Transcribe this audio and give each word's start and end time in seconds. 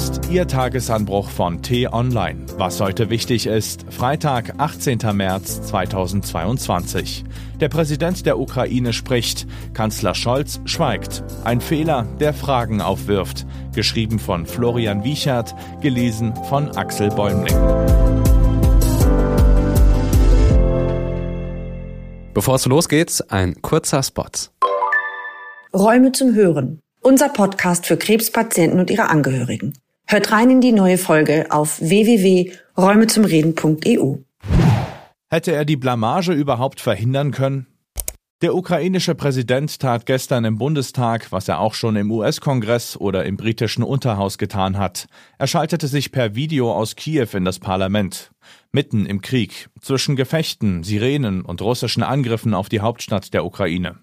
ist 0.00 0.30
Ihr 0.30 0.46
Tagesanbruch 0.46 1.28
von 1.28 1.60
T-Online. 1.60 2.46
Was 2.56 2.80
heute 2.80 3.10
wichtig 3.10 3.46
ist, 3.46 3.84
Freitag, 3.92 4.54
18. 4.56 4.98
März 5.12 5.60
2022. 5.60 7.22
Der 7.60 7.68
Präsident 7.68 8.24
der 8.24 8.38
Ukraine 8.38 8.94
spricht, 8.94 9.46
Kanzler 9.74 10.14
Scholz 10.14 10.58
schweigt. 10.64 11.22
Ein 11.44 11.60
Fehler, 11.60 12.06
der 12.18 12.32
Fragen 12.32 12.80
aufwirft. 12.80 13.46
Geschrieben 13.74 14.18
von 14.18 14.46
Florian 14.46 15.04
Wiechert, 15.04 15.54
gelesen 15.82 16.32
von 16.48 16.74
Axel 16.78 17.10
Bäumling. 17.10 17.58
Bevor 22.32 22.54
es 22.54 22.64
losgeht, 22.64 23.22
ein 23.28 23.60
kurzer 23.60 24.02
Spot. 24.02 24.24
Räume 25.74 26.12
zum 26.12 26.34
Hören. 26.34 26.80
Unser 27.02 27.28
Podcast 27.28 27.84
für 27.84 27.98
Krebspatienten 27.98 28.80
und 28.80 28.90
ihre 28.90 29.10
Angehörigen. 29.10 29.74
Hört 30.10 30.32
rein 30.32 30.50
in 30.50 30.60
die 30.60 30.72
neue 30.72 30.98
Folge 30.98 31.46
auf 31.50 31.80
www.räumezumreden.eu. 31.80 34.16
Hätte 35.28 35.52
er 35.52 35.64
die 35.64 35.76
Blamage 35.76 36.32
überhaupt 36.32 36.80
verhindern 36.80 37.30
können? 37.30 37.68
Der 38.42 38.56
ukrainische 38.56 39.14
Präsident 39.14 39.78
tat 39.78 40.06
gestern 40.06 40.44
im 40.44 40.58
Bundestag, 40.58 41.30
was 41.30 41.46
er 41.46 41.60
auch 41.60 41.74
schon 41.74 41.94
im 41.94 42.10
US-Kongress 42.10 42.96
oder 42.96 43.24
im 43.24 43.36
britischen 43.36 43.84
Unterhaus 43.84 44.36
getan 44.36 44.78
hat. 44.78 45.06
Er 45.38 45.46
schaltete 45.46 45.86
sich 45.86 46.10
per 46.10 46.34
Video 46.34 46.72
aus 46.72 46.96
Kiew 46.96 47.28
in 47.34 47.44
das 47.44 47.60
Parlament. 47.60 48.32
Mitten 48.72 49.06
im 49.06 49.20
Krieg, 49.20 49.68
zwischen 49.80 50.16
Gefechten, 50.16 50.82
Sirenen 50.82 51.42
und 51.42 51.62
russischen 51.62 52.02
Angriffen 52.02 52.52
auf 52.52 52.68
die 52.68 52.80
Hauptstadt 52.80 53.32
der 53.32 53.44
Ukraine. 53.44 54.00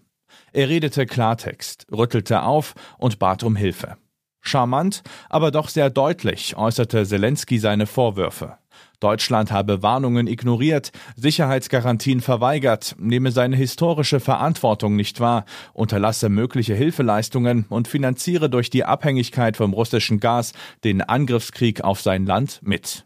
Er 0.53 0.69
redete 0.69 1.05
Klartext, 1.05 1.85
rüttelte 1.91 2.43
auf 2.43 2.75
und 2.97 3.19
bat 3.19 3.43
um 3.43 3.57
Hilfe. 3.57 3.97
Charmant, 4.47 5.03
aber 5.29 5.51
doch 5.51 5.69
sehr 5.69 5.89
deutlich 5.89 6.57
äußerte 6.57 7.05
Zelensky 7.05 7.59
seine 7.59 7.85
Vorwürfe. 7.85 8.57
Deutschland 8.99 9.51
habe 9.51 9.83
Warnungen 9.83 10.25
ignoriert, 10.25 10.91
Sicherheitsgarantien 11.15 12.19
verweigert, 12.19 12.95
nehme 12.97 13.31
seine 13.31 13.55
historische 13.55 14.19
Verantwortung 14.19 14.95
nicht 14.95 15.19
wahr, 15.19 15.45
unterlasse 15.73 16.29
mögliche 16.29 16.73
Hilfeleistungen 16.73 17.65
und 17.69 17.87
finanziere 17.87 18.49
durch 18.49 18.71
die 18.71 18.85
Abhängigkeit 18.85 19.55
vom 19.55 19.73
russischen 19.73 20.19
Gas 20.19 20.53
den 20.83 21.01
Angriffskrieg 21.01 21.81
auf 21.81 22.01
sein 22.01 22.25
Land 22.25 22.61
mit. 22.63 23.05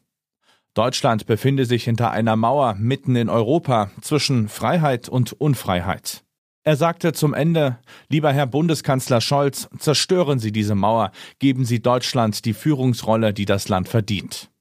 Deutschland 0.73 1.25
befinde 1.25 1.65
sich 1.65 1.83
hinter 1.83 2.11
einer 2.11 2.37
Mauer 2.37 2.75
mitten 2.75 3.17
in 3.17 3.27
Europa 3.27 3.91
zwischen 3.99 4.47
Freiheit 4.47 5.09
und 5.09 5.33
Unfreiheit. 5.33 6.23
Er 6.63 6.75
sagte 6.75 7.11
zum 7.13 7.33
Ende, 7.33 7.79
lieber 8.07 8.31
Herr 8.31 8.45
Bundeskanzler 8.45 9.19
Scholz, 9.19 9.67
zerstören 9.79 10.37
Sie 10.37 10.51
diese 10.51 10.75
Mauer, 10.75 11.11
geben 11.39 11.65
Sie 11.65 11.81
Deutschland 11.81 12.45
die 12.45 12.53
Führungsrolle, 12.53 13.33
die 13.33 13.45
das 13.45 13.67
Land 13.67 13.89
verdient. 13.89 14.51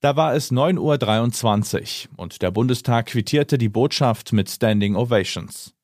Da 0.00 0.16
war 0.16 0.34
es 0.34 0.50
9.23 0.50 2.08
Uhr 2.08 2.18
und 2.18 2.40
der 2.40 2.50
Bundestag 2.50 3.06
quittierte 3.06 3.58
die 3.58 3.68
Botschaft 3.68 4.32
mit 4.32 4.48
Standing 4.48 4.96
Ovations. 4.96 5.74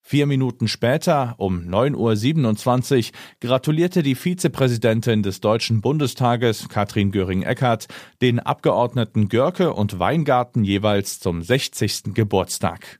Vier 0.00 0.26
Minuten 0.26 0.68
später, 0.68 1.34
um 1.38 1.60
9.27 1.68 2.96
Uhr, 2.96 3.12
gratulierte 3.40 4.04
die 4.04 4.14
Vizepräsidentin 4.14 5.24
des 5.24 5.40
Deutschen 5.40 5.80
Bundestages, 5.80 6.68
Katrin 6.68 7.10
Göring-Eckardt, 7.10 7.88
den 8.22 8.38
Abgeordneten 8.38 9.28
Görke 9.28 9.72
und 9.72 9.98
Weingarten 9.98 10.62
jeweils 10.62 11.18
zum 11.18 11.42
60. 11.42 12.14
Geburtstag. 12.14 12.99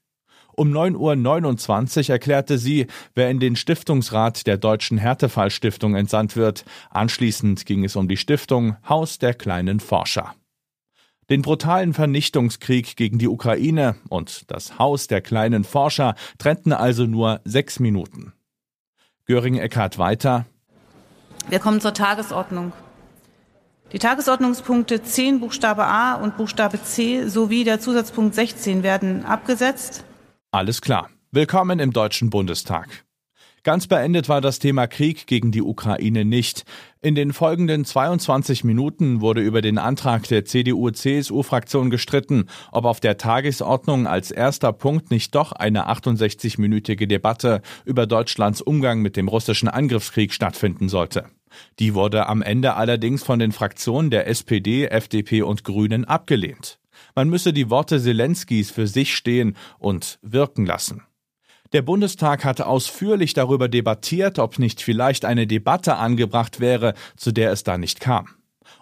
Um 0.61 0.73
9.29 0.75 2.01
Uhr 2.01 2.11
erklärte 2.11 2.59
sie, 2.59 2.87
wer 3.15 3.31
in 3.31 3.41
den 3.41 3.57
Stiftungsrat 3.57 4.47
der 4.47 4.59
Deutschen 4.59 4.99
Härtefallstiftung 4.99 5.95
entsandt 5.95 6.37
wird. 6.37 6.67
Anschließend 6.91 7.65
ging 7.65 7.83
es 7.83 7.97
um 7.97 8.09
die 8.09 8.19
Stiftung 8.19 8.77
Haus 8.87 9.19
der 9.19 9.33
kleinen 9.33 9.81
Forscher. 9.81 10.35
Den 11.31 11.41
brutalen 11.41 11.95
Vernichtungskrieg 11.95 12.95
gegen 12.97 13.19
die 13.19 13.29
Ukraine 13.29 13.95
und 14.11 14.51
das 14.51 14.79
Haus 14.79 15.07
der 15.07 15.23
kleinen 15.23 15.65
Forscher 15.65 16.15
trennten 16.37 16.75
also 16.75 17.07
nur 17.07 17.41
sechs 17.47 17.81
Minuten. 17.81 18.35
Göring 19.25 19.57
Eckhardt 19.57 19.97
weiter. 19.97 20.45
Wir 21.49 21.61
kommen 21.61 21.81
zur 21.81 21.95
Tagesordnung. 21.95 22.75
Die 23.93 23.99
Tagesordnungspunkte 23.99 25.03
10 25.03 25.41
Buchstabe 25.41 25.87
A 25.87 26.17
und 26.17 26.37
Buchstabe 26.37 26.83
C 26.83 27.27
sowie 27.29 27.65
der 27.65 27.81
Zusatzpunkt 27.81 28.35
16 28.35 28.83
werden 28.83 29.25
abgesetzt. 29.25 30.05
Alles 30.53 30.81
klar. 30.81 31.11
Willkommen 31.31 31.79
im 31.79 31.93
Deutschen 31.93 32.29
Bundestag. 32.29 33.05
Ganz 33.63 33.87
beendet 33.87 34.29
war 34.29 34.41
das 34.41 34.59
Thema 34.59 34.89
Krieg 34.89 35.29
gegen 35.29 35.53
die 35.53 35.63
Ukraine 35.63 36.25
nicht. 36.25 36.65
In 37.01 37.15
den 37.15 37.33
folgenden 37.33 37.85
22 37.85 38.65
Minuten 38.65 39.21
wurde 39.21 39.43
über 39.43 39.63
den 39.63 39.79
Antrag 39.79 40.27
der 40.27 40.45
CDU-CSU-Fraktion 40.45 41.89
gestritten, 41.89 42.47
ob 42.73 42.85
auf 42.85 42.99
der 42.99 43.17
Tagesordnung 43.17 44.09
als 44.09 44.33
erster 44.33 44.73
Punkt 44.73 45.13
nicht 45.13 45.37
doch 45.37 45.53
eine 45.53 45.89
68-minütige 45.89 47.07
Debatte 47.07 47.63
über 47.85 48.09
Deutschlands 48.09 48.61
Umgang 48.61 49.03
mit 49.03 49.17
dem 49.17 49.29
russischen 49.29 49.69
Angriffskrieg 49.69 50.33
stattfinden 50.33 50.89
sollte. 50.89 51.27
Die 51.79 51.95
wurde 51.95 52.27
am 52.27 52.43
Ende 52.43 52.75
allerdings 52.75 53.23
von 53.23 53.39
den 53.39 53.53
Fraktionen 53.53 54.11
der 54.11 54.27
SPD, 54.27 54.87
FDP 54.87 55.43
und 55.43 55.63
Grünen 55.63 56.05
abgelehnt. 56.07 56.80
Man 57.15 57.29
müsse 57.29 57.53
die 57.53 57.71
Worte 57.71 58.01
Zelenskys 58.01 58.71
für 58.71 58.87
sich 58.87 59.15
stehen 59.15 59.57
und 59.79 60.19
wirken 60.23 60.67
lassen. 60.67 61.03
Der 61.73 61.83
Bundestag 61.83 62.45
hatte 62.45 62.67
ausführlich 62.67 63.33
darüber 63.33 63.69
debattiert, 63.69 64.39
ob 64.41 64.59
nicht 64.59 64.83
vielleicht 64.83 65.25
eine 65.25 65.47
Debatte 65.47 65.97
angebracht 65.97 66.59
wäre, 66.59 66.95
zu 67.17 67.31
der 67.31 67.53
es 67.53 67.63
da 67.63 67.79
nicht 67.79 68.01
kam. 68.01 68.29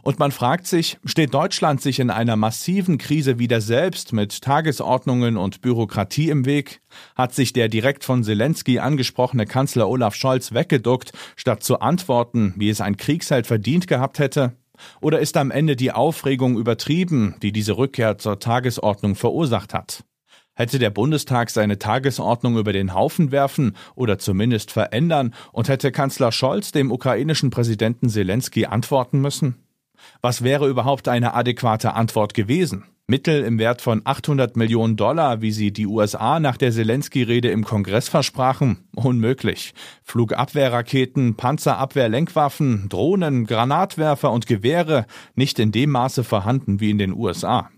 Und 0.03 0.19
man 0.19 0.33
fragt 0.33 0.67
sich, 0.67 0.99
steht 1.05 1.35
Deutschland 1.35 1.83
sich 1.83 1.99
in 1.99 2.11
einer 2.11 2.37
massiven 2.37 2.99
Krise 2.99 3.39
wieder 3.39 3.61
selbst 3.61 4.13
mit 4.13 4.41
Tagesordnungen 4.41 5.37
und 5.37 5.61
Bürokratie 5.61 6.31
im 6.31 6.47
Weg? 6.47 6.81
Hat 7.15 7.35
sich 7.35 7.53
der 7.53 7.69
direkt 7.69 8.05
von 8.05 8.25
Zelensky 8.25 8.79
angesprochene 8.79 9.45
Kanzler 9.45 9.89
Olaf 9.89 10.15
Scholz 10.15 10.53
weggeduckt, 10.53 11.13
statt 11.37 11.63
zu 11.63 11.81
antworten, 11.81 12.55
wie 12.57 12.71
es 12.71 12.81
ein 12.81 12.97
Kriegsheld 12.97 13.47
verdient 13.47 13.87
gehabt 13.87 14.19
hätte? 14.19 14.57
Oder 15.01 15.21
ist 15.21 15.37
am 15.37 15.51
Ende 15.51 15.77
die 15.77 15.93
Aufregung 15.93 16.59
übertrieben, 16.59 17.37
die 17.43 17.53
diese 17.53 17.77
Rückkehr 17.77 18.19
zur 18.19 18.39
Tagesordnung 18.39 19.15
verursacht 19.15 19.75
hat? 19.75 20.05
Hätte 20.55 20.81
der 20.81 20.91
Bundestag 20.91 21.51
seine 21.51 21.79
Tagesordnung 21.79 22.59
über 22.59 22.73
den 22.73 22.93
Haufen 22.93 23.31
werfen 23.31 23.77
oder 23.95 24.19
zumindest 24.19 24.73
verändern 24.73 25.33
und 25.53 25.69
hätte 25.69 25.93
Kanzler 25.93 26.33
Scholz 26.33 26.73
dem 26.73 26.91
ukrainischen 26.91 27.51
Präsidenten 27.51 28.09
Zelensky 28.09 28.67
antworten 28.67 29.21
müssen? 29.21 29.68
Was 30.21 30.43
wäre 30.43 30.69
überhaupt 30.69 31.09
eine 31.09 31.35
adäquate 31.35 31.95
Antwort 31.95 32.35
gewesen? 32.35 32.85
Mittel 33.11 33.43
im 33.43 33.59
Wert 33.59 33.81
von 33.81 34.03
800 34.05 34.59
Millionen 34.59 34.97
Dollar, 34.97 35.41
wie 35.41 35.51
sie 35.51 35.73
die 35.73 35.87
USA 35.87 36.41
nach 36.41 36.59
der 36.59 36.73
Zelensky-Rede 36.73 37.51
im 37.51 37.65
Kongress 37.65 38.07
versprachen? 38.11 38.87
Unmöglich. 38.95 39.73
Flugabwehrraketen, 40.03 41.35
Panzerabwehrlenkwaffen, 41.35 42.91
Drohnen, 42.91 43.47
Granatwerfer 43.47 44.31
und 44.31 44.47
Gewehre 44.47 45.07
nicht 45.35 45.59
in 45.59 45.73
dem 45.73 45.89
Maße 45.91 46.23
vorhanden 46.23 46.81
wie 46.81 46.91
in 46.91 46.99
den 46.99 47.15
USA. 47.15 47.71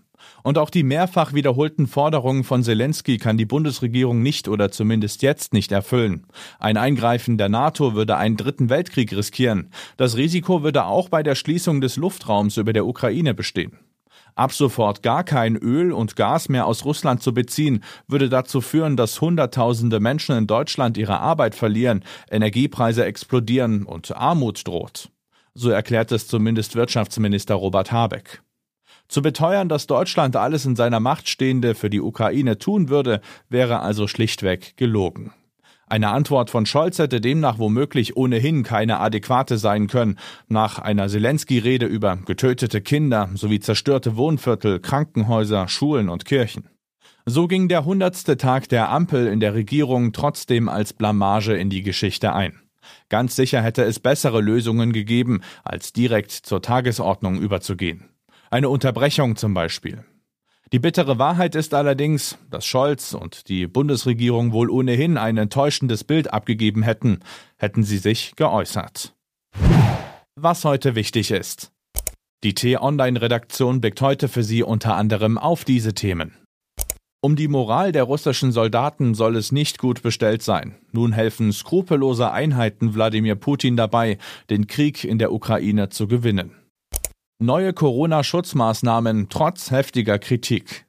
Und 0.43 0.57
auch 0.57 0.69
die 0.69 0.83
mehrfach 0.83 1.33
wiederholten 1.33 1.87
Forderungen 1.87 2.43
von 2.43 2.63
Zelensky 2.63 3.17
kann 3.17 3.37
die 3.37 3.45
Bundesregierung 3.45 4.21
nicht 4.21 4.47
oder 4.47 4.71
zumindest 4.71 5.21
jetzt 5.21 5.53
nicht 5.53 5.71
erfüllen. 5.71 6.25
Ein 6.59 6.77
Eingreifen 6.77 7.37
der 7.37 7.49
NATO 7.49 7.93
würde 7.93 8.17
einen 8.17 8.37
dritten 8.37 8.69
Weltkrieg 8.69 9.15
riskieren. 9.15 9.69
Das 9.97 10.17
Risiko 10.17 10.63
würde 10.63 10.85
auch 10.85 11.09
bei 11.09 11.23
der 11.23 11.35
Schließung 11.35 11.81
des 11.81 11.97
Luftraums 11.97 12.57
über 12.57 12.73
der 12.73 12.85
Ukraine 12.85 13.33
bestehen. 13.33 13.79
Ab 14.35 14.53
sofort 14.53 15.03
gar 15.03 15.23
kein 15.23 15.57
Öl 15.57 15.91
und 15.91 16.15
Gas 16.15 16.47
mehr 16.47 16.65
aus 16.65 16.85
Russland 16.85 17.21
zu 17.21 17.33
beziehen, 17.33 17.83
würde 18.07 18.29
dazu 18.29 18.61
führen, 18.61 18.95
dass 18.95 19.19
Hunderttausende 19.19 19.99
Menschen 19.99 20.37
in 20.37 20.47
Deutschland 20.47 20.97
ihre 20.97 21.19
Arbeit 21.19 21.53
verlieren, 21.53 22.03
Energiepreise 22.29 23.05
explodieren 23.05 23.83
und 23.85 24.15
Armut 24.15 24.65
droht. 24.65 25.09
So 25.53 25.69
erklärt 25.69 26.11
es 26.13 26.27
zumindest 26.27 26.75
Wirtschaftsminister 26.75 27.55
Robert 27.55 27.91
Habeck. 27.91 28.41
Zu 29.11 29.21
beteuern, 29.21 29.67
dass 29.67 29.87
Deutschland 29.87 30.37
alles 30.37 30.65
in 30.65 30.77
seiner 30.77 31.01
Macht 31.01 31.27
Stehende 31.27 31.75
für 31.75 31.89
die 31.89 31.99
Ukraine 31.99 32.57
tun 32.57 32.87
würde, 32.87 33.19
wäre 33.49 33.81
also 33.81 34.07
schlichtweg 34.07 34.77
gelogen. 34.77 35.33
Eine 35.85 36.11
Antwort 36.11 36.49
von 36.49 36.65
Scholz 36.65 36.97
hätte 36.97 37.19
demnach 37.19 37.59
womöglich 37.59 38.15
ohnehin 38.15 38.63
keine 38.63 39.01
adäquate 39.01 39.57
sein 39.57 39.87
können, 39.87 40.17
nach 40.47 40.79
einer 40.79 41.09
Zelensky-Rede 41.09 41.87
über 41.87 42.19
getötete 42.25 42.79
Kinder 42.79 43.29
sowie 43.33 43.59
zerstörte 43.59 44.15
Wohnviertel, 44.15 44.79
Krankenhäuser, 44.79 45.67
Schulen 45.67 46.07
und 46.07 46.23
Kirchen. 46.23 46.69
So 47.25 47.49
ging 47.49 47.67
der 47.67 47.83
hundertste 47.83 48.37
Tag 48.37 48.69
der 48.69 48.91
Ampel 48.91 49.27
in 49.27 49.41
der 49.41 49.53
Regierung 49.53 50.13
trotzdem 50.13 50.69
als 50.69 50.93
Blamage 50.93 51.57
in 51.57 51.69
die 51.69 51.81
Geschichte 51.81 52.31
ein. 52.31 52.61
Ganz 53.09 53.35
sicher 53.35 53.61
hätte 53.61 53.83
es 53.83 53.99
bessere 53.99 54.39
Lösungen 54.39 54.93
gegeben, 54.93 55.41
als 55.65 55.91
direkt 55.91 56.31
zur 56.31 56.61
Tagesordnung 56.61 57.41
überzugehen. 57.41 58.07
Eine 58.53 58.67
Unterbrechung 58.67 59.37
zum 59.37 59.53
Beispiel. 59.53 60.03
Die 60.73 60.79
bittere 60.79 61.17
Wahrheit 61.17 61.55
ist 61.55 61.73
allerdings, 61.73 62.37
dass 62.49 62.65
Scholz 62.65 63.13
und 63.13 63.47
die 63.47 63.65
Bundesregierung 63.65 64.51
wohl 64.51 64.69
ohnehin 64.69 65.17
ein 65.17 65.37
enttäuschendes 65.37 66.03
Bild 66.03 66.33
abgegeben 66.33 66.83
hätten, 66.83 67.19
hätten 67.57 67.83
sie 67.83 67.97
sich 67.97 68.35
geäußert. 68.35 69.13
was 70.35 70.65
heute 70.65 70.95
wichtig 70.95 71.31
ist. 71.31 71.71
Die 72.43 72.53
T-Online-Redaktion 72.53 73.79
blickt 73.79 74.01
heute 74.01 74.27
für 74.27 74.43
Sie 74.43 74.63
unter 74.63 74.95
anderem 74.95 75.37
auf 75.37 75.63
diese 75.63 75.93
Themen. 75.93 76.35
Um 77.21 77.35
die 77.37 77.47
Moral 77.47 77.91
der 77.91 78.03
russischen 78.03 78.51
Soldaten 78.51 79.13
soll 79.13 79.37
es 79.37 79.51
nicht 79.51 79.77
gut 79.77 80.01
bestellt 80.01 80.41
sein. 80.41 80.75
Nun 80.91 81.13
helfen 81.13 81.53
skrupellose 81.53 82.31
Einheiten 82.31 82.95
Wladimir 82.95 83.35
Putin 83.35 83.77
dabei, 83.77 84.17
den 84.49 84.67
Krieg 84.67 85.03
in 85.03 85.19
der 85.19 85.31
Ukraine 85.31 85.89
zu 85.89 86.07
gewinnen. 86.07 86.60
Neue 87.43 87.73
Corona-Schutzmaßnahmen 87.73 89.29
trotz 89.29 89.71
heftiger 89.71 90.19
Kritik. 90.19 90.85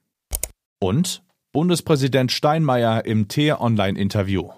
Und 0.83 1.23
Bundespräsident 1.51 2.31
Steinmeier 2.31 3.07
im 3.07 3.27
T-Online-Interview. 3.27 4.51